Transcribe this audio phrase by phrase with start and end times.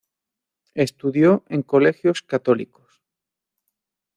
[0.73, 3.03] Estudió en colegios católicos.